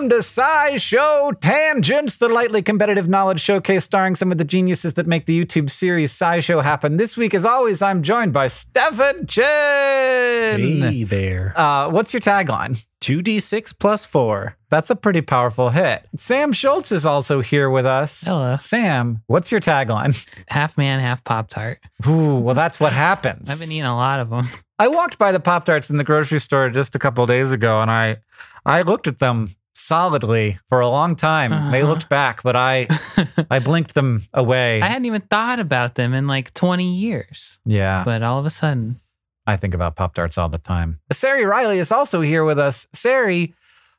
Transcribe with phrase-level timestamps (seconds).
[0.00, 4.94] Welcome to Sci Show Tangents, the lightly competitive knowledge showcase starring some of the geniuses
[4.94, 6.96] that make the YouTube series Sci Show happen.
[6.96, 9.44] This week, as always, I'm joined by Stefan Chin.
[9.44, 11.52] Hey there.
[11.54, 12.82] Uh, what's your tagline?
[13.02, 14.56] 2d6 plus 4.
[14.70, 16.08] That's a pretty powerful hit.
[16.16, 18.22] Sam Schultz is also here with us.
[18.22, 18.56] Hello.
[18.56, 20.16] Sam, what's your tagline?
[20.48, 21.78] Half man, half Pop Tart.
[22.08, 23.50] Ooh, well, that's what happens.
[23.50, 24.48] I've been eating a lot of them.
[24.78, 27.82] I walked by the Pop Tarts in the grocery store just a couple days ago,
[27.82, 28.16] and I,
[28.64, 29.50] I looked at them
[29.80, 31.50] solidly for a long time.
[31.72, 31.88] They Uh-huh.
[31.90, 32.86] looked back, but I,
[33.50, 34.80] I blinked them away.
[34.82, 37.58] I hadn't even thought about them in like 20 years.
[37.64, 39.00] yeah, But all of a sudden,
[39.46, 41.00] I think about Pop Tarts all the time.
[41.12, 42.86] Sari Riley is also here with us.
[42.92, 43.54] Sari,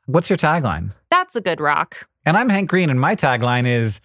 [0.06, 0.92] what's your tagline?
[1.10, 2.06] That's a good rock.
[2.24, 4.00] And I'm Hank Green, and my tagline is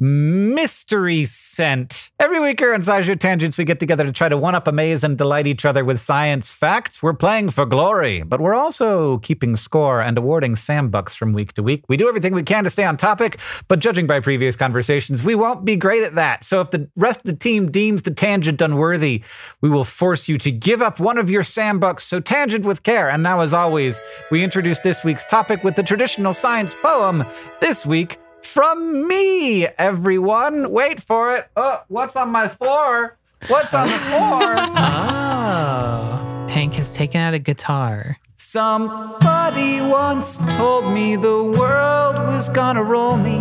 [0.00, 2.12] Mystery Scent.
[2.20, 5.02] Every week here on SciShow Tangents, we get together to try to one up, amaze,
[5.02, 7.02] and delight each other with science facts.
[7.02, 11.52] We're playing for glory, but we're also keeping score and awarding Sam Bucks from week
[11.54, 11.84] to week.
[11.88, 15.34] We do everything we can to stay on topic, but judging by previous conversations, we
[15.34, 16.44] won't be great at that.
[16.44, 19.24] So if the rest of the team deems the tangent unworthy,
[19.60, 22.04] we will force you to give up one of your Sam Bucks.
[22.04, 23.10] So tangent with care.
[23.10, 24.00] And now, as always,
[24.30, 27.24] we introduce this week's topic with the traditional science poem.
[27.60, 30.70] This week, from me, everyone.
[30.70, 31.48] Wait for it.
[31.56, 33.16] Oh, what's on my floor?
[33.46, 34.56] What's on the floor?
[34.58, 38.18] oh, Hank has taken out a guitar.
[38.36, 43.38] Somebody once told me the world was gonna roll me.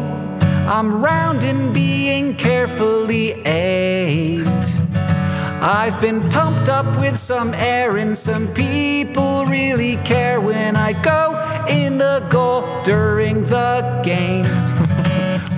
[0.68, 4.68] I'm round and being carefully aimed.
[5.59, 11.66] I've been pumped up with some air, and some people really care when I go
[11.68, 14.46] in the goal during the game.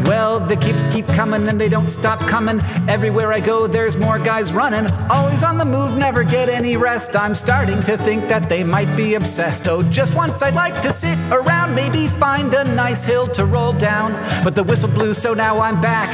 [0.09, 2.59] Well, the keeps keep coming and they don't stop coming.
[2.89, 4.89] Everywhere I go, there's more guys running.
[5.11, 7.15] Always on the move, never get any rest.
[7.15, 9.67] I'm starting to think that they might be obsessed.
[9.67, 13.71] Oh, just once I'd like to sit around, maybe find a nice hill to roll
[13.71, 14.13] down.
[14.44, 16.09] But the whistle blew, so now I'm back.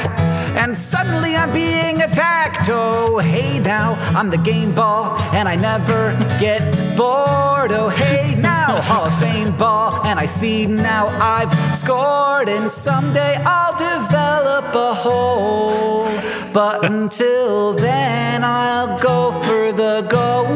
[0.57, 2.69] And suddenly I'm being attacked.
[2.69, 7.71] Oh, hey now, I'm the game ball, and I never get bored.
[7.71, 13.35] Oh, hey now, Hall of Fame ball, and I see now I've scored, and someday
[13.45, 16.05] I'll develop a hole.
[16.53, 20.55] But until then, I'll go for the goal.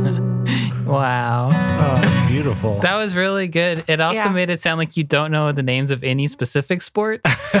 [0.90, 1.49] Wow.
[2.42, 2.70] That's beautiful.
[2.70, 2.80] beautiful.
[2.82, 3.84] That was really good.
[3.86, 4.28] It also Yeah.
[4.30, 7.22] made it sound like you don't know the names of any specific sports.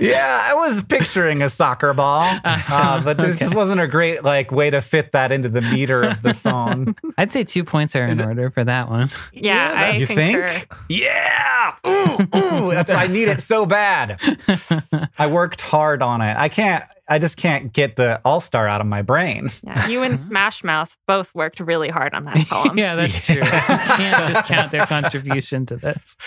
[0.00, 3.54] yeah, I was picturing a soccer ball, uh, but this Okay.
[3.54, 6.96] wasn't a great like way to fit that into the meter of the song.
[7.18, 9.10] I'd say two points are in order for that one.
[9.32, 10.48] Yeah, I you concur.
[10.48, 10.72] think?
[10.88, 11.74] Yeah.
[11.86, 12.70] Ooh, ooh.
[12.70, 14.20] That's why I need it so bad.
[15.18, 16.36] I worked hard on it.
[16.36, 16.84] I can't.
[17.06, 19.50] I just can't get the All Star out of my brain.
[19.62, 22.78] Yeah, you and Smash Mouth both worked really hard on that poem.
[22.78, 23.36] yeah, that's true.
[23.36, 26.16] You can't discount their contribution to this.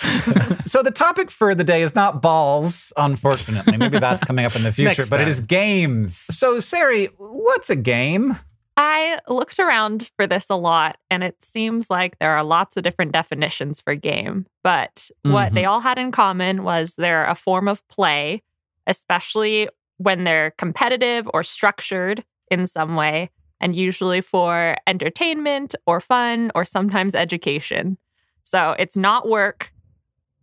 [0.68, 3.76] So the topic for the day is not balls, unfortunately.
[3.78, 5.30] Maybe that's coming up in the future, Next but it time.
[5.32, 6.16] is games.
[6.16, 8.38] So Sari, what's a game?
[8.76, 12.82] I looked around for this a lot, and it seems like there are lots of
[12.82, 14.46] different definitions for game.
[14.62, 15.54] But what Mhm.
[15.54, 18.42] they all had in common was they're a form of play,
[18.86, 23.30] especially when they're competitive or structured in some way,
[23.60, 27.98] and usually for entertainment or fun or sometimes education.
[28.44, 29.72] So it's not work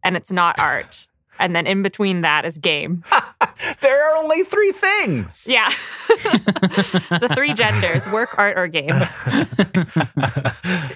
[0.04, 1.08] and it's not art.
[1.40, 3.04] And then in between that is game.
[3.80, 5.46] There are only three things.
[5.48, 5.70] Yeah.
[6.10, 8.96] the three genders work, art, or game.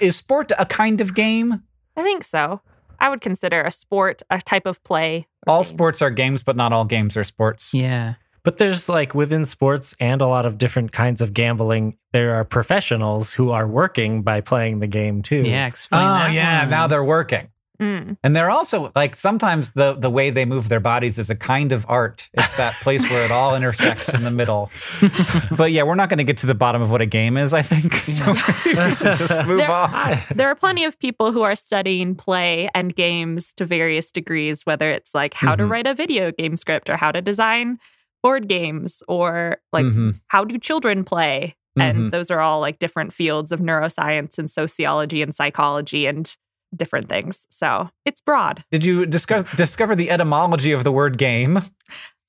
[0.01, 1.63] Is sport a kind of game?
[1.95, 2.61] I think so.
[2.99, 5.27] I would consider a sport a type of play.
[5.47, 5.65] All game.
[5.65, 7.73] sports are games, but not all games are sports.
[7.73, 8.15] Yeah.
[8.43, 12.45] But there's like within sports and a lot of different kinds of gambling, there are
[12.45, 15.43] professionals who are working by playing the game too.
[15.43, 15.67] Yeah.
[15.67, 16.31] Explain Oh that.
[16.33, 16.69] yeah, one.
[16.69, 17.49] now they're working.
[17.81, 18.17] Mm.
[18.25, 21.71] And they're also like sometimes the the way they move their bodies is a kind
[21.71, 22.29] of art.
[22.33, 24.69] It's that place where it all intersects in the middle.
[25.55, 27.53] but yeah, we're not going to get to the bottom of what a game is.
[27.53, 28.33] I think so.
[28.65, 30.17] we just move There- on.
[30.35, 34.91] There are plenty of people who are studying play and games to various degrees, whether
[34.91, 35.69] it's like how to Mhm.
[35.69, 37.79] write a video game script or how to design
[38.23, 40.19] board games or like Mhm.
[40.27, 41.55] how do children play.
[41.77, 46.35] And those are all like different fields of neuroscience and sociology and psychology and
[46.75, 47.47] different things.
[47.49, 48.65] So it's broad.
[48.69, 51.61] Did you discuss, discover the etymology of the word game?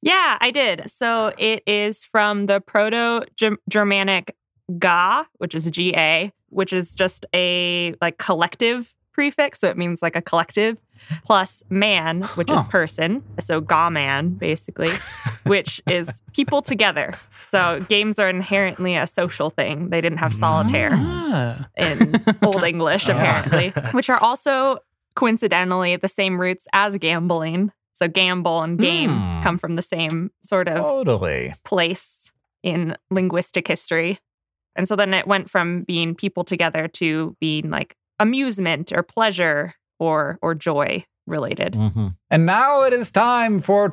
[0.02, 0.88] Yeah, I did.
[0.88, 3.26] So it is from the Proto
[3.68, 4.36] Germanic
[4.78, 9.60] ga, which is G A, which is just a like collective prefix.
[9.60, 10.80] So it means like a collective
[11.26, 13.22] plus man, which is person.
[13.38, 14.88] So ga man, basically,
[15.44, 17.12] which is people together.
[17.44, 19.90] So games are inherently a social thing.
[19.90, 21.68] They didn't have solitaire Ah.
[21.76, 24.78] in Old English, apparently, which are also
[25.14, 27.72] coincidentally the same roots as gambling.
[27.92, 29.42] So gamble and game Hmm.
[29.42, 31.52] come from the same sort of Totally.
[31.64, 32.32] place
[32.62, 34.18] in linguistic history.
[34.76, 39.74] And so then it went from being people together to being like amusement or pleasure
[39.98, 41.72] or or joy related.
[41.72, 42.08] Mm-hmm.
[42.30, 43.90] And now it is time for.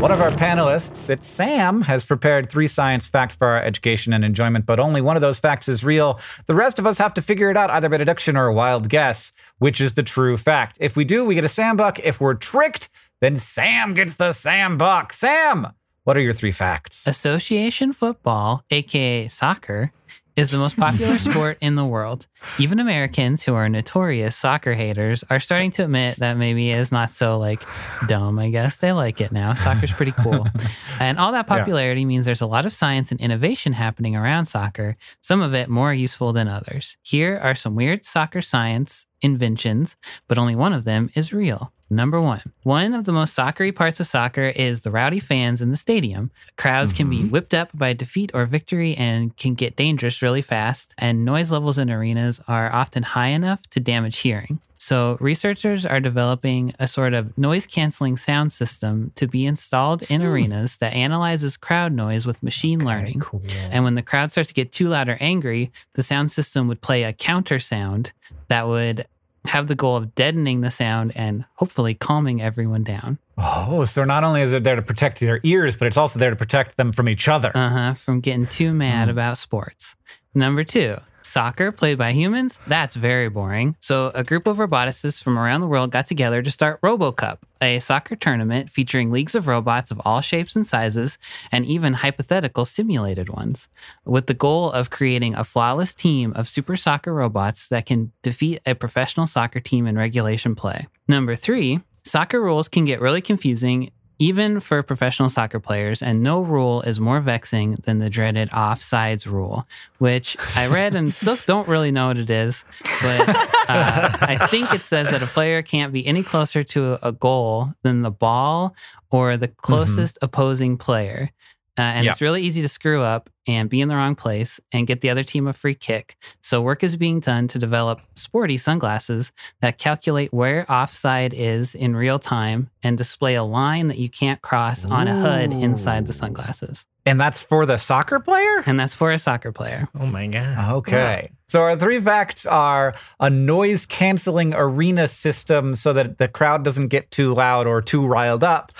[0.00, 4.24] One of our panelists, it's Sam, has prepared three science facts for our education and
[4.24, 6.18] enjoyment, but only one of those facts is real.
[6.46, 8.88] The rest of us have to figure it out either by deduction or a wild
[8.88, 10.78] guess, which is the true fact.
[10.80, 11.98] If we do, we get a Sam buck.
[11.98, 12.88] If we're tricked,
[13.20, 15.12] then Sam gets the Sam buck.
[15.12, 15.66] Sam,
[16.04, 17.06] what are your three facts?
[17.06, 19.92] Association football, aka soccer,
[20.40, 22.26] is the most popular sport in the world.
[22.58, 27.10] Even Americans who are notorious soccer haters are starting to admit that maybe it's not
[27.10, 27.62] so like
[28.08, 28.78] dumb, I guess.
[28.78, 29.52] They like it now.
[29.52, 30.46] Soccer's pretty cool.
[31.00, 34.96] and all that popularity means there's a lot of science and innovation happening around soccer,
[35.20, 36.96] some of it more useful than others.
[37.02, 39.96] Here are some weird soccer science inventions,
[40.26, 41.72] but only one of them is real.
[41.92, 45.70] Number one, one of the most soccery parts of soccer is the rowdy fans in
[45.70, 46.30] the stadium.
[46.56, 47.30] Crowds can be mm-hmm.
[47.30, 51.78] whipped up by defeat or victory and can get dangerous really fast, and noise levels
[51.78, 54.60] in arenas are often high enough to damage hearing.
[54.78, 60.22] So, researchers are developing a sort of noise canceling sound system to be installed in
[60.22, 63.20] arenas that analyzes crowd noise with machine learning.
[63.20, 63.42] Cool.
[63.70, 66.80] And when the crowd starts to get too loud or angry, the sound system would
[66.80, 68.12] play a counter sound
[68.48, 69.06] that would
[69.46, 73.18] have the goal of deadening the sound and hopefully calming everyone down.
[73.38, 76.30] Oh, so not only is it there to protect their ears, but it's also there
[76.30, 77.50] to protect them from each other.
[77.56, 77.94] Uh huh.
[77.94, 79.96] From getting too mad about sports.
[80.34, 82.60] Number two, soccer played by humans.
[82.66, 83.76] That's very boring.
[83.80, 87.80] So, a group of roboticists from around the world got together to start RoboCup, a
[87.80, 91.18] soccer tournament featuring leagues of robots of all shapes and sizes,
[91.52, 93.68] and even hypothetical simulated ones,
[94.04, 98.60] with the goal of creating a flawless team of super soccer robots that can defeat
[98.66, 100.86] a professional soccer team in regulation play.
[101.08, 106.40] Number three, soccer rules can get really confusing even for professional soccer players, and no
[106.40, 109.66] rule is more vexing than the dreaded offsides rule,
[109.98, 112.64] which I read and still don't really know what it is.
[113.02, 113.28] But
[113.68, 117.72] uh, I think it says that a player can't be any closer to a goal
[117.82, 118.76] than the ball
[119.10, 121.30] or the closest opposing player.
[121.78, 122.10] Uh, and Yeah.
[122.10, 125.10] it's really easy to screw up and be in the wrong place and get the
[125.10, 126.16] other team a free kick.
[126.42, 131.96] So, work is being done to develop sporty sunglasses that calculate where offside is in
[131.96, 136.12] real time and display a line that you can't cross on a hood inside the
[136.12, 136.86] sunglasses.
[137.06, 138.62] And that's for the soccer player?
[138.66, 139.88] And that's for a soccer player.
[139.98, 140.72] Oh my god.
[140.74, 141.30] Okay.
[141.48, 146.88] So our three facts are a noise canceling arena system so that the crowd doesn't
[146.88, 148.70] get too loud or too riled up.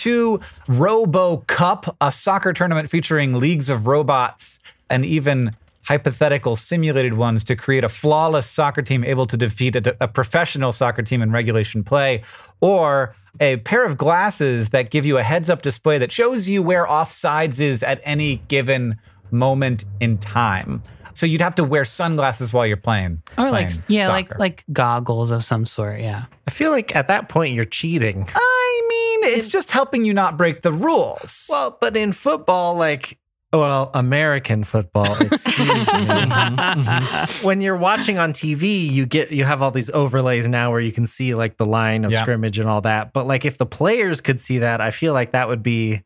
[0.00, 5.54] Two, Robo Cup, a soccer tournament featuring leagues of robots and even
[5.84, 10.72] hypothetical simulated ones to create a flawless soccer team able to defeat a, a professional
[10.72, 12.22] soccer team in regulation play.
[12.62, 16.62] Or a pair of glasses that give you a heads up display that shows you
[16.62, 18.96] where offsides is at any given
[19.30, 20.82] moment in time.
[21.14, 23.22] So you'd have to wear sunglasses while you're playing.
[23.36, 24.38] Or like playing yeah, like soccer.
[24.38, 26.24] like goggles of some sort, yeah.
[26.46, 28.26] I feel like at that point you're cheating.
[28.34, 31.46] I mean, it's just helping you not break the rules.
[31.50, 33.18] Well, but in football, like,
[33.52, 36.06] well, American football, excuse me.
[36.06, 37.46] Mm-hmm, mm-hmm.
[37.46, 40.92] when you're watching on TV, you get you have all these overlays now where you
[40.92, 42.20] can see like the line of Yeah.
[42.22, 43.12] scrimmage and all that.
[43.12, 46.02] But like if the players could see that, I feel like that would be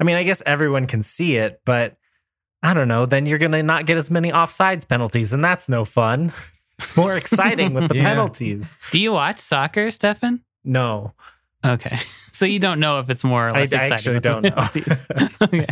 [0.00, 1.96] I mean, I guess everyone can see it, but
[2.64, 5.68] I don't know, then you're going to not get as many offsides penalties and that's
[5.68, 6.32] no fun.
[6.80, 8.02] It's more exciting with the Yeah.
[8.02, 8.76] penalties.
[8.90, 10.40] Do you watch soccer, Stefan?
[10.64, 11.12] No.
[11.64, 11.98] Okay.
[12.34, 13.92] So you don't know if it's more or I less exciting.
[13.92, 14.50] actually don't know.
[14.50, 15.06] penalties.
[15.40, 15.66] okay.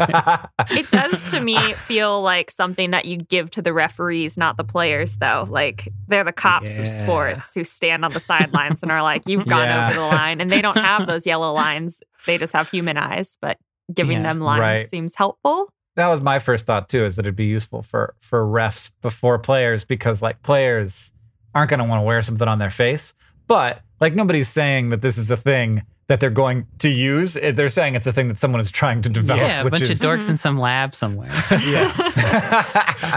[0.79, 4.63] It does to me feel like something that you give to the referees, not the
[4.63, 5.45] players, though.
[5.51, 9.49] Like they're the cops of sports who stand on the sidelines and are like, you've
[9.49, 9.87] gone Yeah.
[9.89, 10.41] over the line.
[10.41, 13.37] And they don't have those yellow lines, they just have human eyes.
[13.41, 13.59] But
[13.93, 14.23] giving Yeah.
[14.23, 14.87] them lines Right.
[14.89, 15.69] seems helpful.
[15.97, 19.39] That was my first thought too, is that it'd be useful for for refs before
[19.39, 21.13] players because like players
[21.55, 23.15] aren't going to want to wear something on their face,
[23.47, 25.83] but like nobody's saying that this is a thing
[26.13, 27.39] that they're going to use.
[27.39, 29.41] Eh, They're saying it's a thing that someone is trying to develop.
[29.41, 31.31] yeah, a which bunch is, of dorks in some lab somewhere.
[31.51, 31.89] yeah.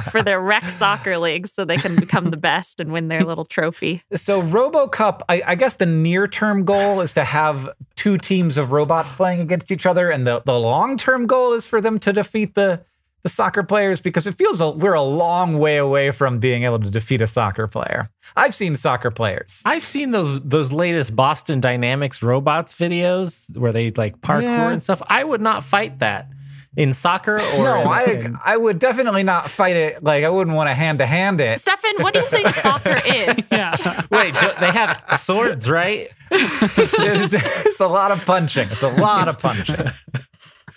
[0.11, 3.43] for their rec soccer leagues so they can become the best and win their little
[3.43, 4.01] trophy.
[4.13, 8.71] So RoboCup, I, I guess the near term goal is to have two teams of
[8.71, 12.13] robots playing against each other, and the, the long term goal is for them to
[12.13, 12.85] defeat the
[13.25, 16.77] the soccer players because it feels a, we're a long way away from being able
[16.79, 18.05] to defeat a soccer player.
[18.35, 19.63] I've seen soccer players.
[19.65, 24.69] I've seen those those latest Boston Dynamics robots videos where they like parkour Yeah.
[24.69, 25.01] and stuff.
[25.07, 26.29] I would not fight that
[26.77, 30.03] in soccer or No, in- I in- I would definitely not fight it.
[30.03, 31.59] Like I wouldn't want to hand to hand it.
[31.61, 33.47] Stefan, what do you think soccer is?
[33.51, 33.73] yeah.
[34.11, 34.35] wait.
[34.35, 36.07] do- they have swords, right?
[36.31, 38.69] It's, it's a lot of punching.
[38.71, 39.75] It's a lot of punching.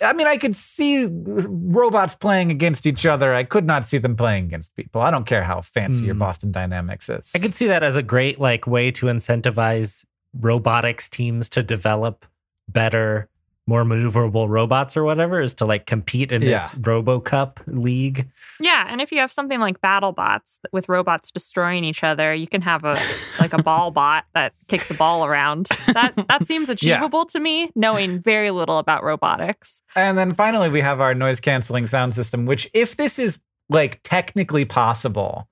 [0.01, 3.33] I mean, I could see robots playing against each other.
[3.33, 5.01] I could not see them playing against people.
[5.01, 6.19] I don't care how fancy your hmm.
[6.19, 7.31] Boston Dynamics is.
[7.35, 12.25] I could see that as a great like way to incentivize robotics teams to develop
[12.67, 13.29] better,
[13.69, 15.39] more maneuverable robots or whatever.
[15.41, 16.81] Is to like compete in this Yeah.
[16.81, 18.27] RoboCup league.
[18.59, 22.61] Yeah, and if you have something like BattleBots with robots destroying each other, you can
[22.63, 22.99] have a
[23.39, 25.67] like a ball bot that kicks a ball around.
[25.87, 29.81] That that seems achievable to me, knowing very little about robotics.
[29.95, 34.01] And then finally, we have our noise canceling sound system, which, if this is like
[34.03, 35.47] technically possible,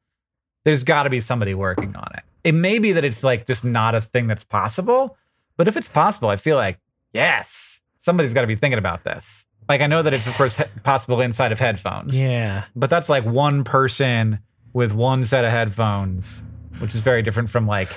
[0.65, 2.23] there's got to be somebody working on it.
[2.43, 5.15] It may be that it's like just not a thing that's possible,
[5.55, 6.79] but if it's possible, I feel like,
[7.13, 9.45] yes, somebody's got to be thinking about this.
[9.69, 12.63] Like, I know that it's, of course, he- possible inside of headphones, Yeah.
[12.75, 14.39] but that's like one person
[14.73, 16.43] with one set of headphones,
[16.79, 17.89] which is very different from like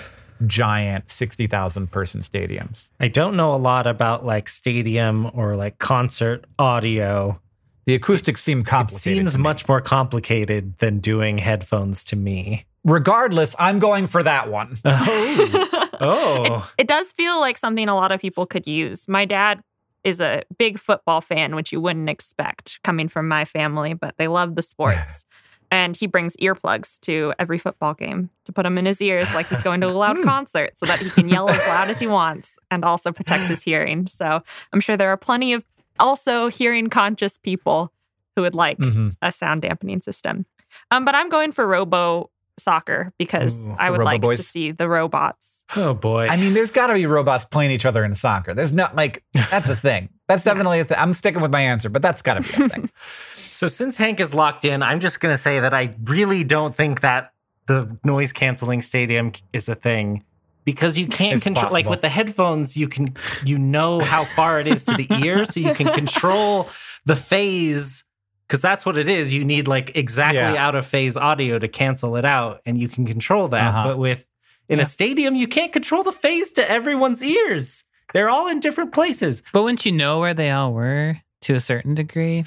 [0.47, 2.91] giant 60,000 person stadiums.
[2.99, 7.41] I don't know a lot about like stadium or like concert audio.
[7.87, 9.01] The acoustics seem It complicated.
[9.03, 9.43] seems to me.
[9.43, 12.67] much more complicated than doing headphones to me.
[12.85, 14.77] Regardless, I'm going for that one.
[14.85, 19.07] Oh, oh, It does feel like something a lot of people could use.
[19.09, 19.61] My dad
[20.05, 24.29] is a big football fan, which you wouldn't expect coming from my family, but they
[24.29, 25.25] love the sports.
[25.73, 29.47] And he brings earplugs to every football game to put them in his ears like
[29.49, 32.09] he's going to a loud concert so that he can yell as loud as he
[32.09, 34.07] wants and also protect his hearing.
[34.09, 34.43] So
[34.73, 35.65] I'm sure there are plenty of
[36.01, 37.93] also hearing conscious people
[38.35, 39.15] who would like Mhm.
[39.23, 40.45] a sound dampening system.
[40.91, 42.31] Um, but I'm going for Robo
[42.61, 45.65] Soccer because Ooh, I would Robo like to see the robots.
[45.77, 46.29] oh boy.
[46.29, 48.55] I mean, there's got to be robots playing each other in soccer.
[48.55, 50.09] There's not like that's a thing.
[50.29, 50.97] That's definitely a thing.
[50.97, 52.91] I'm sticking with my answer, but that's got to be a thing.
[53.53, 56.73] So since Hank is locked in, I'm just going to say that I really don't
[56.73, 57.33] think that
[57.67, 60.25] the noise canceling stadium is a thing
[60.65, 63.15] because you can't It's control like with the headphones you can
[63.45, 66.69] you know how far it is to the ear so you can control
[67.07, 68.05] the phase
[68.51, 70.67] cuz that's what it is you need like exactly Yeah.
[70.67, 73.85] out of phase audio to cancel it out and you can control that Uh-huh.
[73.89, 74.27] but with
[74.69, 78.93] in a stadium you can't control the phase to everyone's ears they're all in different
[78.93, 81.19] places But wouldn't you know where they all were?
[81.47, 82.45] to a certain degree.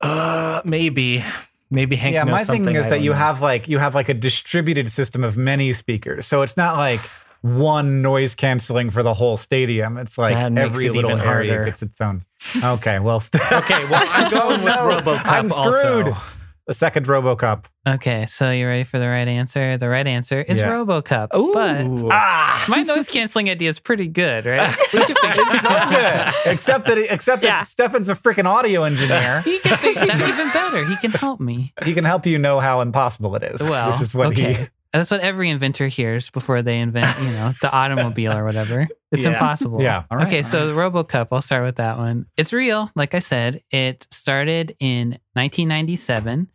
[0.00, 1.24] Uh, maybe,
[1.70, 2.14] maybe Hank.
[2.14, 3.16] yeah, knows my thing is I that you know.
[3.16, 6.26] have like you have like a distributed system of many speakers.
[6.26, 7.00] So it's not like
[7.42, 9.96] one noise canceling for the whole stadium.
[9.98, 11.64] It's like That makes every it little even area harder.
[11.66, 12.24] gets its own.
[12.62, 16.08] Okay, well, st- Okay, well, I'm going with No, RoboCup I'm screwed.
[16.08, 16.20] also.
[16.66, 17.64] the second RoboCup.
[17.88, 19.78] Okay, so you ready for the right answer?
[19.78, 20.68] The right answer is Yeah.
[20.68, 21.34] RoboCup.
[21.34, 21.52] Ooh.
[21.54, 24.76] But Ah, my noise canceling idea is pretty good, right?
[24.92, 26.52] We can it's so good.
[26.52, 27.60] Except that except Yeah.
[27.60, 29.40] that Stefan's a freaking audio engineer.
[29.42, 30.84] He can figure, that's even better.
[30.84, 31.72] He can help me.
[31.84, 33.62] he can help you know how impossible it is.
[33.62, 34.52] Well, which is what okay.
[34.54, 34.66] he.
[34.92, 38.88] That's what every inventor hears before they invent, you know, the automobile or whatever.
[39.10, 39.32] It's Yeah.
[39.32, 39.80] impossible.
[39.80, 40.04] Yeah.
[40.10, 42.26] All right, okay, all so the RoboCup, I'll start with that one.
[42.36, 43.62] It's real, like I said.
[43.70, 46.48] It started in 1997,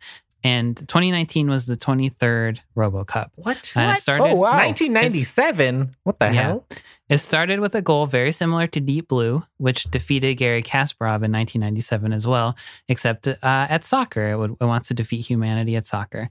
[0.44, 3.30] and 2019 was the 23rd RoboCup.
[3.34, 3.72] What?
[3.74, 4.22] And it started.
[4.22, 4.56] Oh, wow.
[4.56, 5.96] 1997.
[6.04, 6.32] What the Yeah.
[6.42, 6.66] hell?
[7.14, 11.30] It started with a goal very similar to Deep Blue, which defeated Garry Kasparov in
[11.30, 12.56] 1997 as well,
[12.88, 14.30] except uh, at soccer.
[14.30, 16.28] It, would, it wants to defeat humanity at soccer.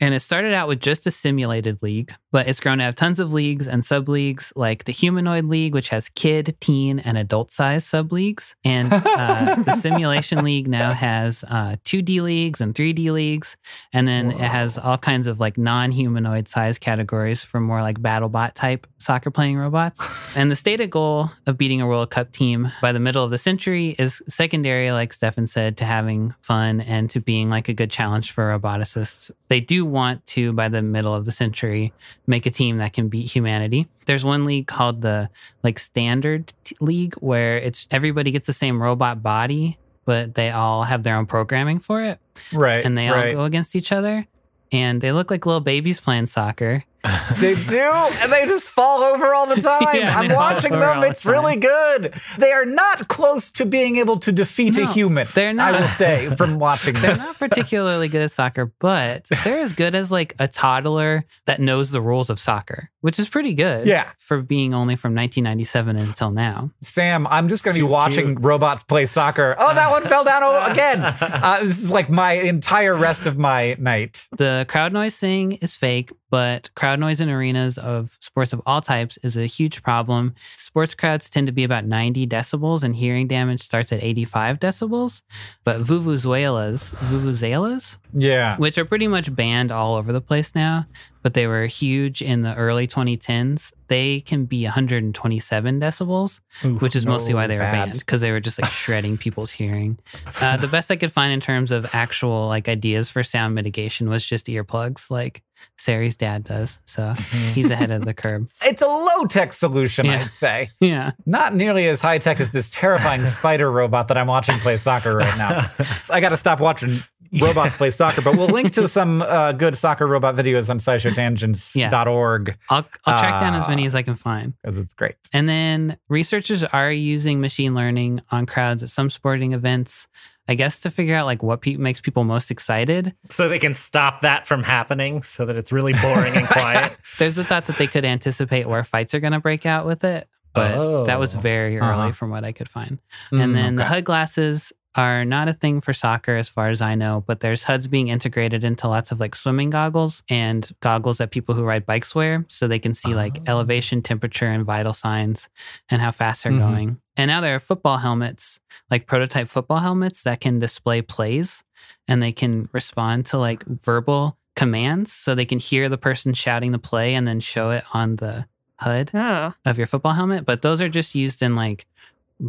[0.00, 3.20] And it started out with just a simulated league, but it's grown to have tons
[3.20, 7.52] of leagues and sub leagues, like the Humanoid League, which has kid, teen, and adult
[7.52, 8.56] size sub leagues.
[8.64, 13.58] And uh, the Simulation League now has uh, 2D leagues and 3D leagues.
[13.92, 18.00] And then it has all kinds of like non humanoid size categories for more like
[18.00, 20.21] BattleBot type soccer playing robots.
[20.34, 23.36] And the stated goal of beating a World Cup team by the middle of the
[23.36, 27.90] century is secondary, like Stefan said, to having fun and to being like a good
[27.90, 29.30] challenge for roboticists.
[29.48, 31.92] They do want to, by the middle of the century,
[32.26, 33.88] make a team that can beat humanity.
[34.06, 35.28] There's one league called the
[35.62, 39.76] like Standard League where it's everybody gets the same robot body,
[40.06, 42.18] but they all have their own programming for it
[42.54, 42.82] Right.
[42.84, 44.26] and they all go against each other.
[44.72, 46.84] And they look like little babies playing soccer.
[47.40, 49.96] They do, and they just fall over all the time.
[49.96, 51.00] Yeah, I'm watching them.
[51.00, 52.14] the It's really good.
[52.38, 55.26] They are not close to being able to defeat a human.
[55.34, 55.74] they're not.
[55.74, 57.02] I will say from watching this.
[57.02, 57.40] They're this.
[57.40, 61.90] not particularly good at soccer, but they're as good as like a toddler that knows
[61.90, 63.86] the rules of soccer, which is pretty good.
[63.88, 64.10] Yeah.
[64.18, 66.70] For being only from 1997 until now.
[66.82, 69.56] Sam, I'm just going to be watching robots play soccer.
[69.58, 71.00] Oh, that one fell down again.
[71.02, 74.28] Uh, this is like my entire rest of my night.
[74.36, 78.80] The crowd noise thing is fake, but crowd noise in arenas of sports of all
[78.80, 80.34] types is a huge problem.
[80.56, 85.22] Sports crowds tend to be about 90 decibels, and hearing damage starts at 85 decibels.
[85.64, 88.56] But vuvuzelas, vuvuzelas, Yeah.
[88.56, 90.86] which are pretty much banned all over the place now,
[91.22, 93.72] but they were huge in the early 2010s.
[93.88, 96.40] They can be 127 decibels,
[96.80, 97.72] which is mostly why they were bad.
[97.88, 99.98] banned because they were just like shredding people's hearing.
[100.40, 104.08] Uh, the best I could find in terms of actual like ideas for sound mitigation
[104.08, 105.42] was just earplugs, like
[105.78, 106.78] Sari's dad does.
[106.84, 107.12] So
[107.54, 108.48] he's ahead of the curb.
[108.64, 110.20] It's a low tech solution, Yeah.
[110.22, 110.68] I'd say.
[110.80, 111.12] Yeah.
[111.26, 115.14] Not nearly as high tech as this terrifying spider robot that I'm watching play soccer
[115.16, 115.62] right now.
[116.02, 116.98] So I got to stop watching
[117.40, 122.56] robots play soccer, but we'll link to some uh, good soccer robot videos on scishowtangents.org
[122.68, 123.68] I'll, I'll track down as Ah.
[123.70, 124.54] many as I can find.
[124.62, 125.14] because it's great.
[125.32, 130.08] And then researchers are using machine learning on crowds at some sporting events,
[130.48, 133.14] I guess to figure out like what pe- makes people most excited.
[133.30, 136.96] So they can stop that from happening so that it's really boring and quiet.
[137.18, 140.02] There's a thought that they could anticipate where fights are going to break out with
[140.04, 141.40] it, but that was Oh.
[141.40, 142.10] very early Uh-huh.
[142.12, 142.98] from what I could find.
[143.32, 143.94] Mm, and then the okay.
[143.94, 147.64] HUD glasses are not a thing for soccer as far as I know, but there's
[147.64, 151.86] HUDs being integrated into lots of like swimming goggles and goggles that people who ride
[151.86, 153.42] bikes wear so they can see like Oh.
[153.46, 155.48] elevation, temperature, and vital signs
[155.88, 156.58] and how fast they're Mhm.
[156.58, 156.98] going.
[157.16, 161.64] And now there are football helmets, like prototype football helmets that can display plays
[162.06, 166.72] and they can respond to like verbal commands so they can hear the person shouting
[166.72, 169.54] the play and then show it on the HUD Oh.
[169.64, 171.86] of your football helmet, but those are just used in like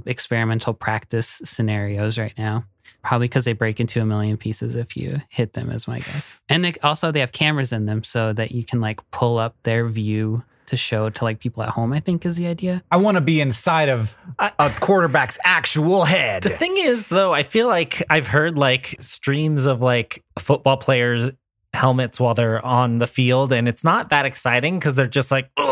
[0.06, 2.66] experimental practice scenarios right now.
[3.04, 6.38] Probably because they break into a million pieces if you hit them, is my guess.
[6.50, 9.56] And they, also, they have cameras in them so that you can like pull up
[9.64, 11.94] their view to show to like people at home.
[11.94, 12.84] I think is the idea.
[12.92, 16.44] I want to be inside of a quarterback's actual head.
[16.44, 21.32] The thing is, though, I feel like I've heard like streams of like football players'
[21.74, 25.50] helmets while they're on the field, and it's not that exciting because they're just like,
[25.58, 25.68] a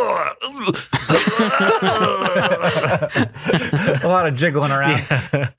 [4.03, 4.91] lot of jiggling around.
[5.33, 5.49] Yeah.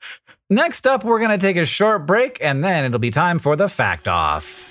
[0.51, 3.57] Next up, we're going to take a short break and then it'll be time for
[3.57, 4.69] the fact off.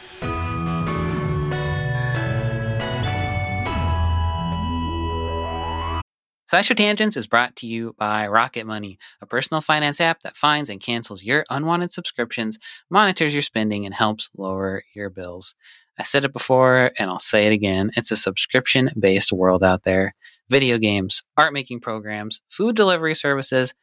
[6.51, 10.69] SciShow Tangents is brought to you by Rocket Money, a personal finance app that finds
[10.69, 12.59] and cancels your unwanted subscriptions,
[12.89, 15.55] monitors your spending, and helps lower your bills.
[15.97, 17.91] I said it before and I'll say it again.
[17.95, 20.13] It's a subscription based world out there.
[20.49, 23.73] Video games, art making programs, food delivery services,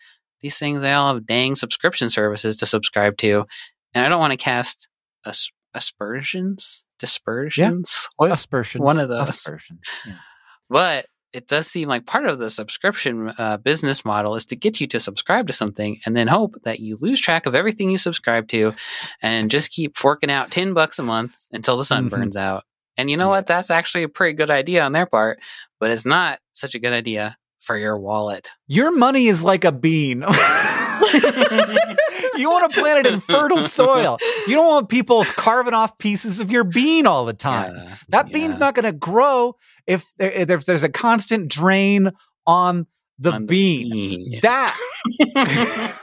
[0.42, 3.46] these things they all have dang subscription services to subscribe to,
[3.94, 4.88] and I don't want to cast
[5.24, 8.10] as- aspersions, dispersions.
[8.16, 8.30] What?
[8.30, 8.84] Aspersions.
[8.84, 9.30] One of those.
[9.30, 9.80] Aspersions.
[10.06, 10.16] Yeah.
[10.68, 14.80] But it does seem like part of the subscription uh, business model is to get
[14.80, 17.98] you to subscribe to something and then hope that you lose track of everything you
[17.98, 18.72] subscribe to
[19.22, 22.10] and just keep forking out 10 bucks a month until the sun Mhm.
[22.10, 22.64] burns out.
[22.96, 23.30] And you know Yeah.
[23.36, 23.46] what?
[23.46, 25.38] That's actually a pretty good idea on their part,
[25.78, 28.50] but it's not such a good idea for your wallet.
[28.66, 30.24] Your money is like a bean.
[32.36, 34.18] you want to plant it in fertile soil.
[34.46, 37.74] You don't want people carving off pieces of your bean all the time.
[37.74, 39.56] Yeah, That bean's not going to grow
[39.88, 42.12] if, there, if there's a constant drain
[42.46, 42.86] on
[43.18, 43.90] the On the bean.
[43.90, 44.40] bean.
[44.42, 44.76] That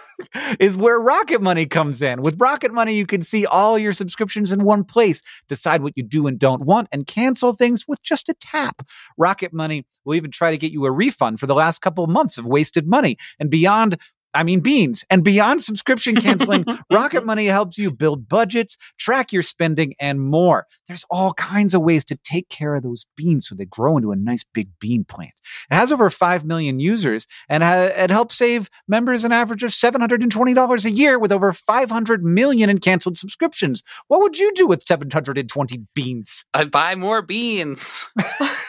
[0.59, 2.21] is where Rocket Money comes in.
[2.21, 6.03] With Rocket Money, you can see all your subscriptions in one place, decide what you
[6.03, 8.85] do and don't want, and cancel things with just a tap.
[9.17, 12.09] Rocket Money will even try to get you a refund for the last couple of
[12.09, 13.17] months of wasted money.
[13.39, 13.97] And beyond,
[14.35, 15.05] I mean, beans.
[15.09, 20.67] And beyond subscription canceling, Rocket Money helps you build budgets, track your spending, and more.
[20.87, 24.11] There's all kinds of ways to take care of those beans so they grow into
[24.11, 25.33] a nice big bean plant.
[25.71, 29.71] It has over 5 million users and ha- it helps save members an average of
[29.71, 33.83] $720 a year with over 500 million in canceled subscriptions.
[34.07, 36.45] What would you do with 720 beans?
[36.53, 38.05] I'd buy more beans.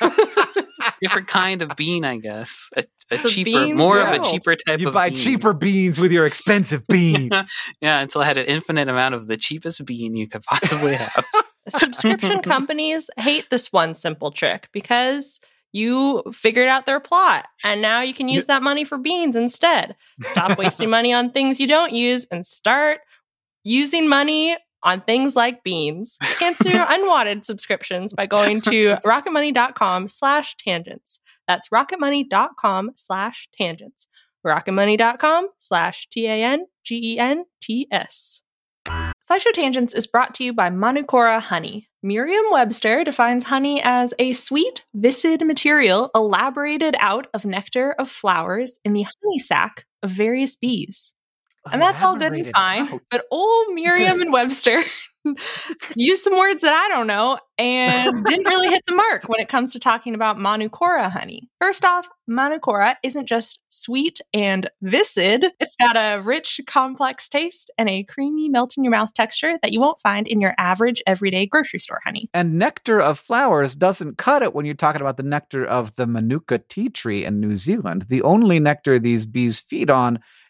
[1.01, 2.71] Different kind of bean, I guess.
[2.77, 4.81] A, a cheaper, beans more of a cheaper type of.
[4.81, 5.19] You buy bean.
[5.19, 7.33] cheaper beans with your expensive beans.
[7.81, 11.25] yeah, until I had an infinite amount of the cheapest bean you could possibly have.
[11.69, 15.41] Subscription companies hate this one simple trick because
[15.73, 19.97] you figured out their plot and now you can use that money for beans instead.
[20.23, 23.01] Stop wasting money on things you don't use and start
[23.65, 24.57] using money
[24.87, 26.17] on things like beans.
[26.39, 31.19] Cancel your unwanted subscriptions by going to rocketmoney.com slash tangents.
[31.47, 34.07] That's rocketmoney.com slash tangents.
[34.47, 36.63] rocketmoney.com slash T-A-N-G-E-N-T-S.
[38.89, 41.89] SciShow Tangents is brought to you by Manukora Honey.
[42.05, 48.93] Merriam-Webster defines honey as a sweet, viscid material elaborated out of nectar of flowers in
[48.93, 51.13] the honey sac of various bees.
[51.73, 52.89] And that's all good and fine.
[52.89, 53.03] out.
[53.11, 54.83] But old Merriam and Webster
[55.97, 59.49] used some words that I don't know and didn't really hit the mark when it
[59.49, 61.49] comes to talking about Manukora honey.
[61.61, 65.47] First off, Manukora isn't just sweet and viscid.
[65.61, 69.73] It's got a rich, complex taste and a creamy, melt in your mouth texture that
[69.73, 72.29] you won't find in your average everyday grocery store honey.
[72.35, 76.07] And nectar of flowers doesn't cut it when you're talking about the nectar of the
[76.07, 80.21] Manuka tea tree in New Zealand, the only nectar these bees feed on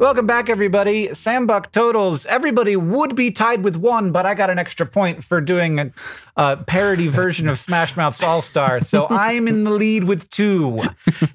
[0.00, 1.06] Welcome back, everybody.
[1.08, 2.26] Sambuck totals.
[2.26, 5.92] Everybody would be tied with one, but I got an extra point for doing a,
[6.36, 8.80] a parody version of Smash Mouth's All Star.
[8.80, 10.82] So I'm in the lead with two.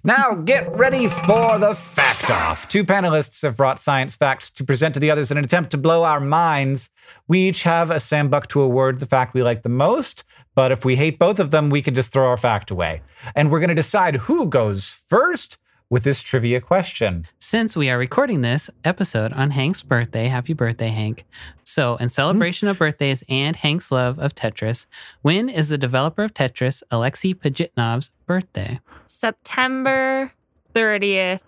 [0.03, 2.67] Now get ready for the fact off.
[2.67, 5.77] Two panelists have brought science facts to present to the others in an attempt to
[5.77, 6.89] blow our minds.
[7.29, 10.25] We each have a Sambuck to award the fact we like the most.
[10.53, 13.03] But if we hate both of them, we can just throw our fact away.
[13.35, 15.57] And we're going to decide who goes first
[15.89, 17.25] with this trivia question.
[17.39, 21.25] Since we are recording this episode on Hank's birthday, happy birthday, Hank.
[21.63, 24.85] So, in celebration of birthdays and Hank's love of Tetris,
[25.21, 28.79] when is the developer of Tetris, Alexei Pajitnov's birthday?
[29.05, 30.33] September
[30.73, 31.41] 30th,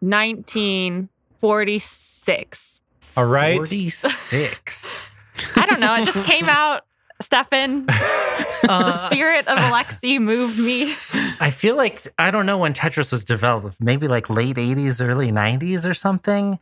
[0.00, 2.80] 1946.
[3.16, 3.56] All right.
[3.56, 5.02] 46.
[5.56, 5.94] I don't know.
[5.94, 6.84] It just came out.
[7.20, 10.92] Stefan, the uh, spirit of Alexei moved me.
[11.40, 15.30] I feel like I don't know when Tetris was developed, maybe like late 80s, early
[15.30, 16.58] 90s or something.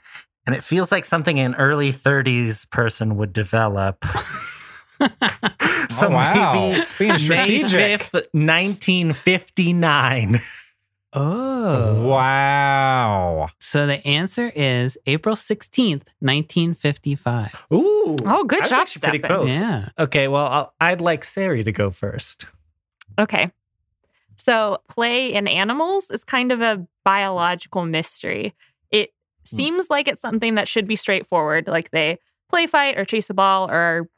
[0.47, 4.05] And it feels like something an early 30s person would develop.
[5.91, 6.53] so Oh, wow.
[6.71, 10.39] maybe Being May 5th, 1959.
[11.13, 12.07] Oh.
[12.07, 13.49] Wow.
[13.59, 17.55] So, the answer is April 16th, 1955.
[17.73, 18.17] Ooh.
[18.27, 19.59] Oh, good that's job, actually pretty close.
[19.59, 19.89] Yeah.
[19.99, 22.47] Okay, well, I'll, I'd like Sari to go first.
[23.19, 23.51] Okay.
[24.37, 28.55] So, play in animals is kind of a biological mystery.
[28.91, 29.11] It
[29.49, 29.57] hmm.
[29.57, 32.19] seems like it's something that should be straightforward, like they
[32.51, 34.09] play fight or chase a ball or are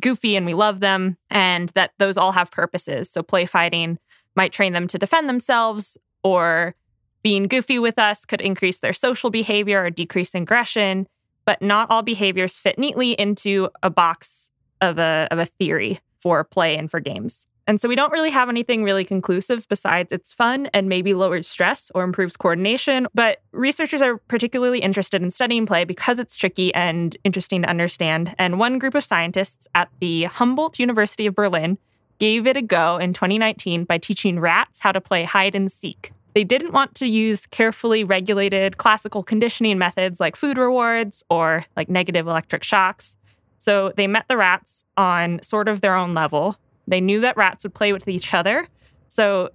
[0.00, 3.08] goofy and we love them, and that those all have purposes.
[3.08, 4.00] So, play fighting
[4.34, 6.74] might train them to defend themselves, or
[7.22, 11.06] being goofy with us could increase their social behavior or decrease aggression.
[11.44, 16.44] But not all behaviors fit neatly into a box of a, of a theory for
[16.44, 17.46] play and for games.
[17.66, 21.46] And so we don't really have anything really conclusive besides it's fun and maybe lowers
[21.46, 23.06] stress or improves coordination.
[23.14, 28.34] But researchers are particularly interested in studying play because it's tricky and interesting to understand.
[28.38, 31.78] And one group of scientists at the Humboldt University of Berlin
[32.20, 36.12] gave it a go in 2019 by teaching rats how to play hide and seek.
[36.34, 41.88] They didn't want to use carefully regulated classical conditioning methods like food rewards or like
[41.88, 43.16] negative electric shocks.
[43.58, 46.56] So they met the rats on sort of their own level.
[46.86, 48.68] They knew that rats would play with each other.
[49.08, 49.50] So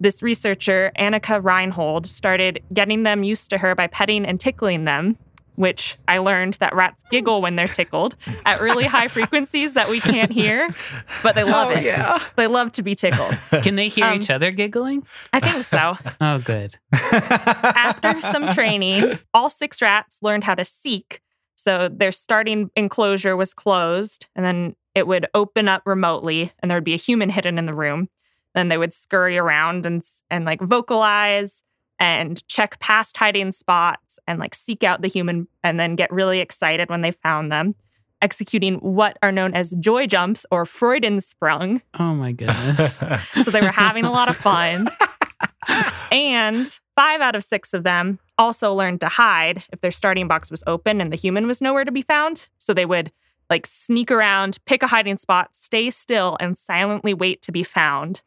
[0.00, 5.18] this researcher, Annika Reinhold, started getting them used to her by petting and tickling them,
[5.58, 8.14] which I learned that rats giggle when they're tickled
[8.46, 10.72] at really high frequencies that we can't hear,
[11.24, 11.82] but they love it.
[11.82, 12.22] yeah.
[12.36, 13.34] They love to be tickled.
[13.62, 15.04] Can they hear Um, each other giggling?
[15.32, 15.98] I think so.
[16.20, 16.76] Oh, good.
[16.92, 21.20] After some training, all six rats learned how to seek.
[21.56, 26.76] So their starting enclosure was closed, and then it would open up remotely, and there
[26.76, 28.08] would be a human hidden in the room.
[28.54, 31.62] Then they would scurry around and and like vocalize
[31.98, 36.40] and check past hiding spots and like seek out the human, and then get really
[36.40, 37.74] excited when they found them,
[38.22, 42.96] executing what are known as joy jumps or Freudensprung Oh, my goodness.
[43.42, 44.88] so they were having a lot of fun.
[46.10, 50.50] and five out of six of them also learned to hide if their starting box
[50.50, 52.46] was open and the human was nowhere to be found.
[52.58, 53.10] So they would
[53.50, 58.22] like sneak around, pick a hiding spot, stay still, and silently wait to be found.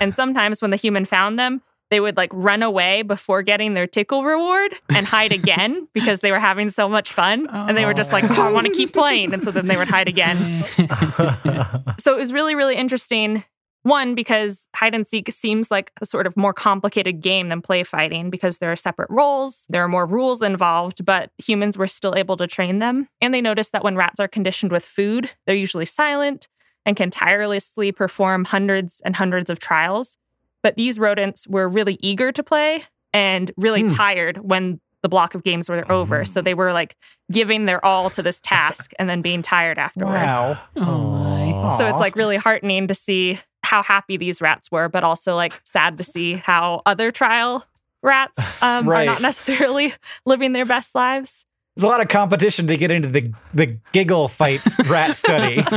[0.00, 3.86] and sometimes when the human found them, they would like run away before getting their
[3.86, 7.46] tickle reward and hide again because they were having so much fun.
[7.50, 9.32] And they were just like, oh, I want to keep playing.
[9.32, 10.64] And so then they would hide again.
[12.04, 13.44] So it was really, really interesting.
[13.82, 17.82] One, because hide and seek seems like a sort of more complicated game than play
[17.82, 22.14] fighting because there are separate roles, there are more rules involved, but humans were still
[22.14, 23.08] able to train them.
[23.20, 26.48] And they noticed that when rats are conditioned with food, they're usually silent
[26.86, 30.16] and can tirelessly perform hundreds and hundreds of trials.
[30.64, 35.44] But these rodents were really eager to play and really tired when the block of
[35.44, 36.24] games were over.
[36.24, 36.96] So they were like
[37.30, 40.14] giving their all to this task and then being tired afterward.
[40.14, 40.58] Wow.
[40.76, 41.76] Oh, my.
[41.78, 45.52] So it's like really heartening to see how happy these rats were, but also like
[45.64, 47.64] sad to see how other trial
[48.02, 49.02] rats um, Right.
[49.02, 49.92] are not necessarily
[50.26, 51.44] living their best lives.
[51.76, 54.60] There's a lot of competition to get into the the giggle fight
[54.90, 55.56] rat study.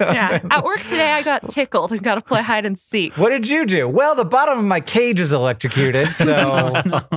[0.00, 0.40] Yeah.
[0.50, 3.16] At work today, I got tickled and got to play hide and seek.
[3.16, 3.88] What did you do?
[3.88, 6.72] Well, the bottom of my cage is electrocuted, so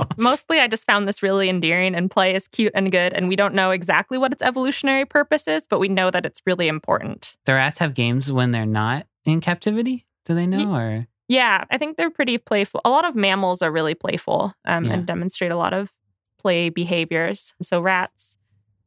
[0.16, 3.12] Mostly, I just found this really endearing and play is cute and good.
[3.12, 6.40] And we don't know exactly what its evolutionary purpose is, but we know that it's
[6.46, 7.36] really important.
[7.44, 10.06] The rats have games when they're not in captivity?
[10.24, 10.74] Do they know?
[10.74, 12.80] Or Yeah, I think they're pretty playful.
[12.84, 14.92] A lot of mammals are really playful um, Yeah.
[14.94, 15.90] and demonstrate a lot of
[16.46, 17.54] play behaviors.
[17.60, 18.36] So rats,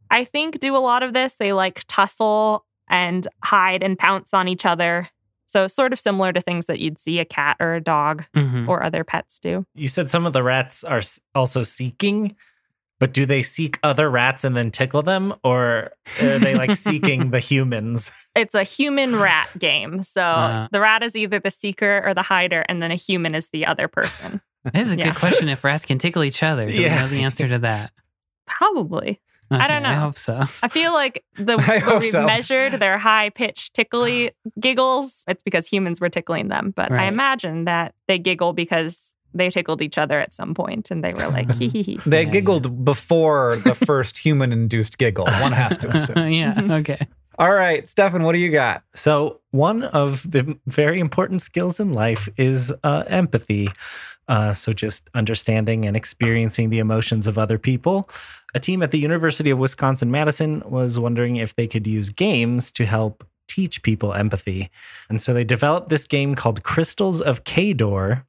[0.09, 1.35] I think, do a lot of this.
[1.35, 5.09] They like tussle and hide and pounce on each other.
[5.45, 8.67] So sort of similar to things that you'd see a cat or a dog Mhm.
[8.69, 9.65] or other pets do.
[9.75, 11.01] You said some of the rats are
[11.35, 12.35] also seeking.
[12.99, 15.91] But do they seek other rats and then tickle them, or
[16.21, 18.11] are they like seeking the humans?
[18.35, 20.03] It's a human rat game.
[20.03, 20.67] So Uh.
[20.71, 23.65] the rat is either the seeker or the hider, and then a human is the
[23.65, 24.41] other person.
[24.65, 25.05] That is a Yeah.
[25.05, 25.49] good question.
[25.49, 26.95] If rats can tickle each other, do Yeah.
[26.95, 27.91] we know the answer to that?
[28.45, 29.19] Probably.
[29.51, 29.89] I don't know.
[29.89, 30.43] I hope so.
[30.61, 32.25] I feel like the I when we've so.
[32.25, 36.71] measured their high pitched tickly giggles, it's because humans were tickling them.
[36.75, 41.03] But I imagine that they giggle because they tickled each other at some point and
[41.03, 41.99] they were like, hee hee hee.
[42.05, 45.25] They Yeah, giggled before the first human induced giggle.
[45.25, 46.27] One has to assume.
[46.29, 46.53] yeah.
[46.69, 47.07] Okay.
[47.39, 48.83] All right, Stefan, what do you got?
[48.93, 53.69] So, one of the very important skills in life is uh, empathy.
[54.27, 58.09] Uh, so, just understanding and experiencing the emotions of other people.
[58.53, 62.71] A team at the University of Wisconsin Madison was wondering if they could use games
[62.71, 64.69] to help teach people empathy.
[65.07, 68.25] And so they developed this game called Crystals of Kaydor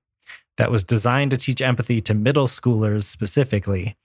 [0.57, 3.97] that was designed to teach empathy to middle schoolers specifically.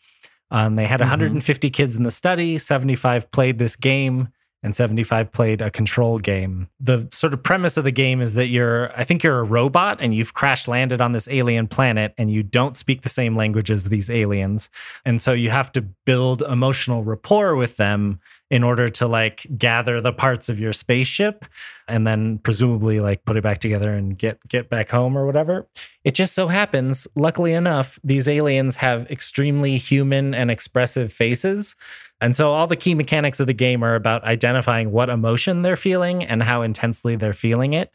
[0.49, 4.29] Um, they had 150 kids in the study, 75 played this game
[4.65, 6.67] and 75 played a control game.
[6.79, 9.99] The sort of premise of the game is that you're, I think you're a robot
[10.01, 13.69] and you've crash landed on this alien planet and you don't speak the same language
[13.69, 14.71] as these aliens.
[15.05, 18.19] And so you have to build emotional rapport with them
[18.51, 21.45] in order to like gather the parts of your spaceship
[21.87, 25.67] and then presumably like put it back together and get get back home or whatever.
[26.03, 31.75] It just so happens, luckily enough, these aliens have extremely human and expressive faces.
[32.21, 35.75] And so all the key mechanics of the game are about identifying what emotion they're
[35.75, 37.91] feeling and how intensely they're feeling it.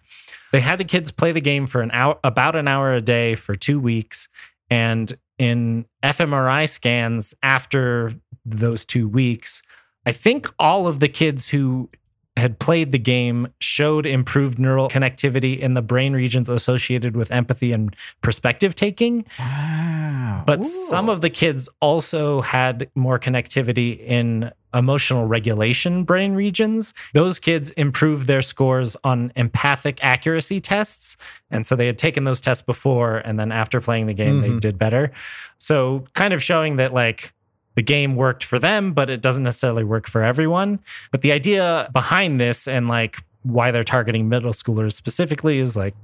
[0.52, 3.36] They had the kids play the game for an hour about an hour a day
[3.36, 4.28] for 2 weeks
[4.68, 9.62] and in fMRI scans after those 2 weeks,
[10.06, 11.90] I think all of the kids who
[12.36, 17.72] had played the game showed improved neural connectivity in the brain regions associated with empathy
[17.72, 19.26] and perspective taking.
[19.38, 20.44] Wow.
[20.46, 26.94] But some of the kids also had more connectivity in emotional regulation brain regions.
[27.12, 31.16] Those kids improved their scores on empathic accuracy tests.
[31.50, 34.50] And so they had taken those tests before, and then after playing the game, they
[34.50, 34.60] Mhm.
[34.60, 35.10] did better.
[35.58, 37.32] So, kind of showing that, like,
[37.74, 40.80] the game worked for them, but it doesn't necessarily work for everyone.
[41.11, 45.94] But the idea behind this and like why they're targeting middle schoolers specifically is like,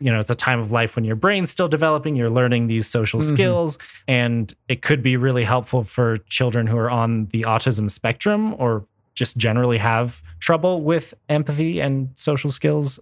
[0.00, 2.86] you know, it's a time of life when your brain's still developing, you're learning these
[2.86, 3.32] social Mhm.
[3.34, 8.54] skills, and it could be really helpful for children who are on the autism spectrum
[8.58, 12.98] or just generally have trouble with empathy and social skills.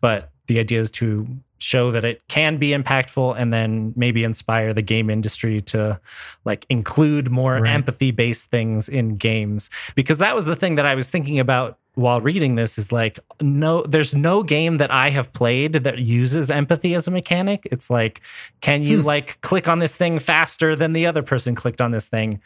[0.00, 1.26] But the idea is to
[1.64, 6.00] show that it can be impactful and then maybe inspire the game industry to
[6.44, 7.72] like include more Right.
[7.72, 9.70] empathy based things in games.
[9.94, 13.20] Because that was the thing that I was thinking about while reading this is like
[13.40, 17.66] no there's no game that I have played that uses empathy as a mechanic.
[17.70, 18.20] It's like
[18.60, 19.06] can you hmm.
[19.06, 22.40] like click on this thing faster than the other person clicked on this thing?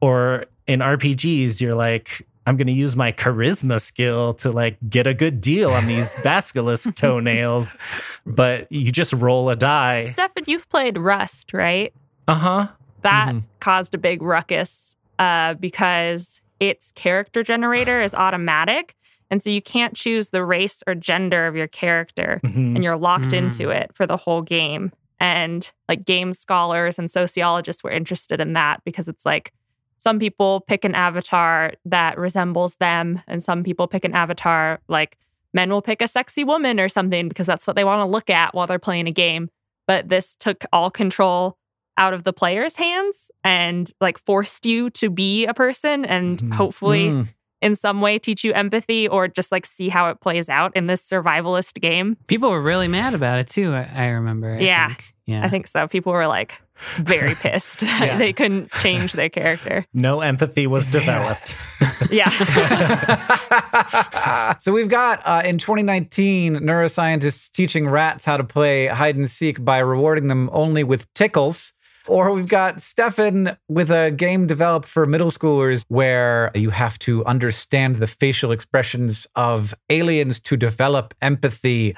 [0.00, 5.06] Or in RPGs you're like I'm going to use my charisma skill to like get
[5.06, 7.76] a good deal on these basilisk toenails
[8.24, 11.92] but you just roll a die Stefan, you've played Rust, right?
[12.26, 12.68] uh-huh
[13.02, 13.42] That Mhm.
[13.60, 18.94] caused a big ruckus uh, because its character generator is automatic.
[19.30, 22.74] And so you can't choose the race or gender of your character, Mhm.
[22.74, 23.38] and you're locked Mm.
[23.38, 24.90] into it for the whole game.
[25.20, 29.52] And like game scholars and sociologists were interested in that because it's like
[29.98, 35.16] some people pick an avatar that resembles them, and some people pick an avatar like
[35.54, 38.30] men will pick a sexy woman or something because that's what they want to look
[38.30, 39.48] at while they're playing a game.
[39.86, 41.56] But this took all control
[41.96, 46.52] out of the player's hands and like forced you to be a person and Mhm.
[46.54, 47.28] hopefully Mm.
[47.60, 50.86] in some way teach you empathy or just like see how it plays out in
[50.86, 52.16] this survivalist game.
[52.28, 53.74] People were really mad about it too.
[53.74, 54.54] I, I remember.
[54.54, 54.86] I Yeah.
[54.88, 55.14] think.
[55.26, 55.44] Yeah.
[55.44, 55.88] I think so.
[55.88, 56.62] People were like
[56.98, 58.18] very pissed that Yeah.
[58.18, 59.86] they couldn't change their character.
[59.92, 61.54] no empathy was developed
[62.10, 62.28] Yeah.
[64.58, 69.64] so we've got uh, in 2019 neuroscientists teaching rats how to play hide and seek
[69.64, 71.72] by rewarding them only with tickles.
[72.06, 77.22] Or we've got Stefan with a game developed for middle schoolers where you have to
[77.26, 81.94] understand the facial expressions of aliens to develop empathy.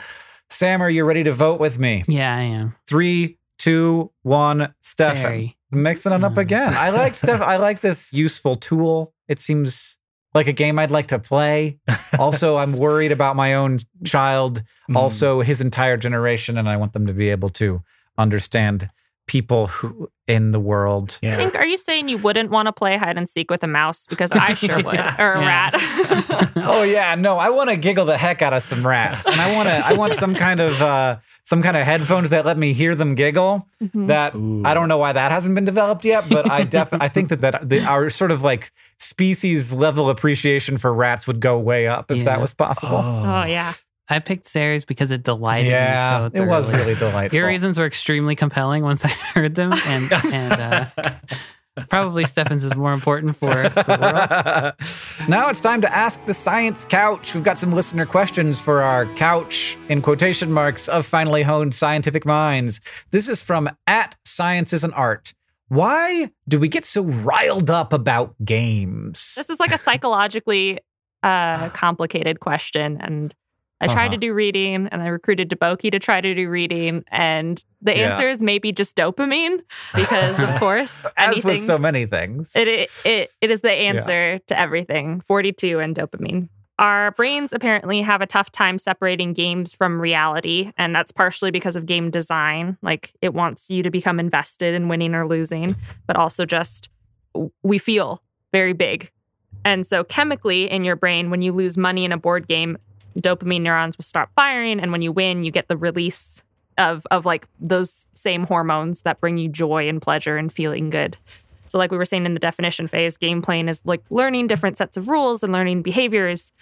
[0.48, 2.02] Sam, are you ready to vote with me?
[2.08, 2.74] yeah, I am.
[2.88, 4.74] Three, two, one.
[4.82, 5.58] Stefan, Sorry.
[5.70, 6.38] mixing it up Mm.
[6.42, 6.74] again.
[6.74, 7.40] I like Steph.
[7.42, 9.12] I like this useful tool.
[9.28, 9.96] It seems
[10.34, 11.78] like a game I'd like to play.
[12.18, 14.96] Also, I'm worried about my own child, Mm.
[14.96, 17.82] also his entire generation, and I want them to be able to
[18.18, 18.88] understand
[19.26, 21.18] people who in the world.
[21.22, 23.68] I think, are you saying you wouldn't want to play hide and seek with a
[23.68, 24.06] mouse?
[24.08, 24.86] Because I sure would,
[25.18, 25.70] or a Yeah.
[25.70, 26.50] rat.
[26.56, 29.54] Oh yeah, no, I want to giggle the heck out of some rats, and I
[29.54, 29.74] want to.
[29.86, 33.14] I want some kind of uh, some kind of headphones that let me hear them
[33.14, 33.66] giggle.
[33.94, 34.62] That Ooh.
[34.64, 37.40] I don't know why that hasn't been developed yet, but I definitely I think that
[37.40, 42.10] that the, our sort of like species level appreciation for rats would go way up
[42.10, 42.24] if Yeah.
[42.24, 42.96] that was possible.
[42.98, 43.72] oh yeah.
[44.12, 46.82] I picked Sari's because it delighted yeah, me so it was thoroughly.
[46.82, 47.36] really delightful.
[47.38, 50.86] Your reasons were extremely compelling once I heard them, and and uh,
[51.88, 55.28] probably Stefan's is more important for the world.
[55.28, 57.34] now it's time to ask the science couch.
[57.34, 62.24] We've got some listener questions for our couch in quotation marks of finely honed scientific
[62.26, 62.80] minds.
[63.10, 65.32] This is from at Science is an Art.
[65.68, 69.34] Why do we get so riled up about games?
[69.36, 70.80] This is like a psychologically
[71.22, 72.98] uh, complicated question.
[73.00, 73.34] And
[73.80, 74.10] I tried Uh-huh.
[74.12, 77.02] to do reading and I recruited Deboki to try to do reading.
[77.10, 78.08] And the Yeah.
[78.10, 79.60] answer is maybe just dopamine
[79.94, 81.50] because, of course, As anything.
[81.52, 82.52] with so many things.
[82.54, 86.48] It, it, it, it is the answer to everything 42 and dopamine.
[86.78, 91.76] Our brains apparently have a tough time separating games from reality, and that's partially because
[91.76, 92.78] of game design.
[92.80, 95.76] Like it wants you to become invested in winning or losing,
[96.06, 96.88] but also just
[97.62, 98.22] we feel
[98.52, 99.10] very big.
[99.62, 102.78] And so, chemically in your brain, when you lose money in a board game,
[103.20, 104.80] dopamine neurons will stop firing.
[104.80, 106.42] And when you win, you get the release
[106.78, 111.16] of, of like those same hormones that bring you joy and pleasure and feeling good.
[111.68, 114.76] So, like we were saying in the definition phase, game playing is like learning different
[114.76, 116.52] sets of rules and learning behaviors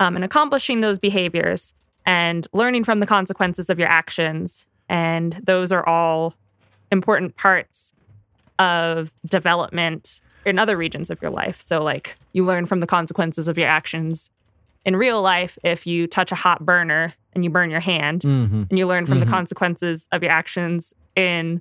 [0.00, 4.66] um, and accomplishing those behaviors and learning from the consequences of your actions.
[4.88, 6.34] And those are all
[6.90, 7.92] important parts
[8.58, 11.60] of development in other regions of your life.
[11.60, 14.30] So, like, you learn from the consequences of your actions
[14.84, 18.68] in real life if you touch a hot burner and you burn your hand, Mhm.
[18.70, 19.24] and you learn from Mhm.
[19.24, 21.60] the consequences of your actions in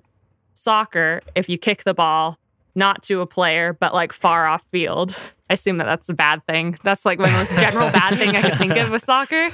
[0.53, 2.37] soccer if you kick the ball
[2.75, 5.15] not to a player but like far off field.
[5.49, 6.77] I assume that that's a bad thing.
[6.83, 9.49] That's like the most general bad thing I could think of with soccer.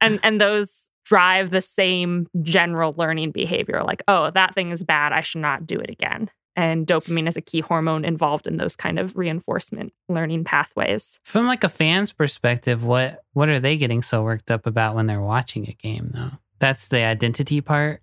[0.00, 5.12] And and those drive the same general learning behavior like, oh, that thing is bad.
[5.12, 6.28] I should not do it again.
[6.56, 11.20] And dopamine is a key hormone involved in those kind of reinforcement learning pathways.
[11.22, 15.06] From like a fan's perspective, what what are they getting so worked up about when
[15.06, 16.30] they're watching a game though?
[16.58, 18.00] That's the identity part.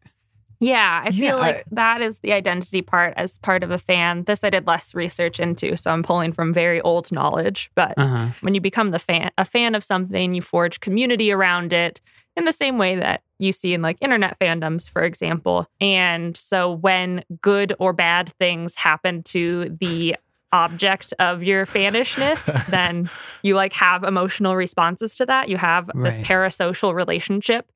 [0.60, 3.78] Yeah, I feel Yeah, like I- that is the identity part as part of a
[3.78, 4.24] fan.
[4.24, 7.70] This I did less research into, so I'm pulling from very old knowledge.
[7.76, 8.28] But Uh-huh.
[8.41, 11.99] when you become the fan, a fan of something, you forge community around it
[12.36, 15.67] in the same way that you see in like internet fandoms, for example.
[15.79, 20.15] And so when good or bad things happen to the
[20.51, 23.09] object of your fanishness, then
[23.41, 25.49] you like have emotional responses to that.
[25.49, 27.69] You have this parasocial relationship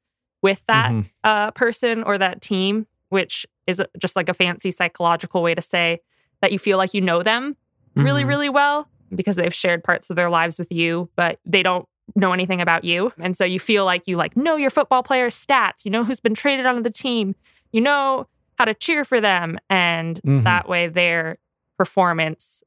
[0.43, 1.09] with that Mhm.
[1.23, 5.99] uh, person or that team, which is just like a fancy psychological way to say
[6.41, 7.57] that you feel like you know them
[7.95, 8.27] really, Mhm.
[8.27, 12.31] really well because they've shared parts of their lives with you, but they don't know
[12.33, 13.11] anything about you.
[13.19, 16.19] And so you feel like you like know your football player's stats, you know who's
[16.19, 17.35] been traded onto the team,
[17.71, 18.27] you know
[18.57, 19.59] how to cheer for them.
[19.69, 20.43] And Mhm.
[20.43, 21.37] that way their
[21.77, 22.63] performance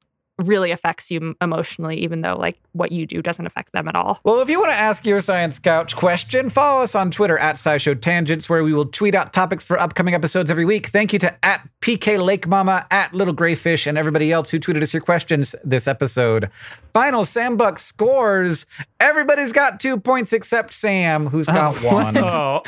[0.47, 4.20] really affects you emotionally, even though like what you do doesn't affect them at all.
[4.24, 7.57] Well, if you want to ask your Science Couch question, follow us on Twitter at
[7.57, 10.88] SciShow Tangents, where we will tweet out topics for upcoming episodes every week.
[10.88, 14.82] Thank you to at PK Lake Mama, at Little Grayfish, and everybody else who tweeted
[14.82, 16.51] us your questions this episode.
[16.93, 18.66] Final Sam Buck scores.
[18.99, 21.53] Everybody's got two points except Sam, who's oh.
[21.53, 22.16] got one.
[22.30, 22.62] Oh.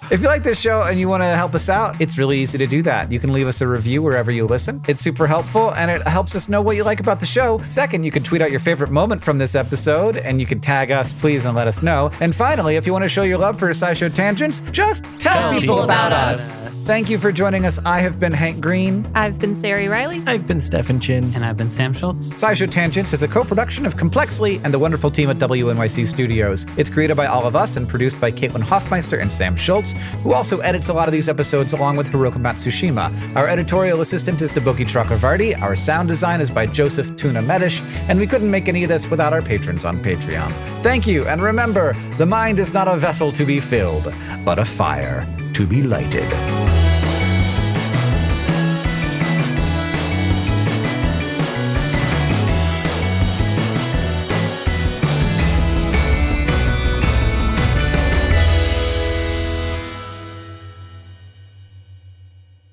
[0.10, 2.58] If you like this show and you want to help us out, it's really easy
[2.58, 3.12] to do that.
[3.12, 4.82] You can leave us a review wherever you listen.
[4.88, 7.60] It's super helpful and it helps us know what you like about the show.
[7.68, 10.90] Second, you can tweet out your favorite moment from this episode and you can tag
[10.90, 12.10] us, please, and let us know.
[12.20, 15.50] And finally, if you want to show your love for SciShow Tangents, just tell, Tell
[15.52, 16.68] people, people about about us.
[16.70, 16.86] us.
[16.86, 17.78] Thank you for joining us.
[17.84, 19.06] I have been Hank Green.
[19.14, 20.22] I've been Sari Reilly.
[20.26, 21.32] I've been Stefan Chin.
[21.34, 22.30] And I've been Sam Schultz.
[22.30, 26.66] SciShow Tangents is a co-production of Complexly and the wonderful team at WNYC Studios.
[26.76, 30.32] It's created by all of us and produced by Caitlin Hofmeister and Sam Schultz, who
[30.32, 33.36] also edits a lot of these episodes along with Hiroko Matsushima.
[33.36, 35.60] Our editorial assistant is Deboki Chakravarti.
[35.60, 37.60] Our sound design is by Joseph Tuna Medina,
[38.08, 40.52] and we couldn't make any of this without our patrons on Patreon.
[40.82, 44.14] Thank you, and remember, the mind is not a vessel to be filled,
[44.44, 46.28] but a fire to be lighted.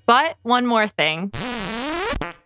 [0.05, 1.31] But one more thing.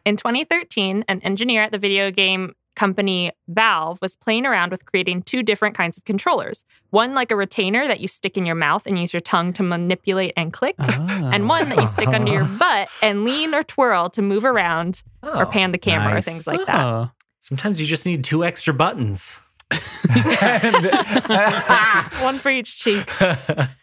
[0.06, 5.22] In 2013, an engineer at the video game company Valve was playing around with creating
[5.24, 6.64] two different kinds of controllers.
[6.90, 9.64] One like a retainer that you stick in your mouth and use your tongue to
[9.64, 12.58] manipulate and click, and one that you stick under your oh.
[12.58, 16.48] butt and lean or twirl to move around or Oh, pan the camera or things
[16.48, 16.84] like that.
[16.84, 17.12] Oh.
[17.40, 19.40] Sometimes you just need two extra buttons.
[22.22, 23.08] One for each cheek.